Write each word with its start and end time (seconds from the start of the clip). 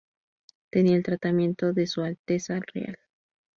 Tenía 0.71 0.95
el 0.95 1.03
tratamiento 1.03 1.73
de 1.73 1.85
"Su 1.85 2.01
Alteza 2.01 2.59
Real". 2.73 2.97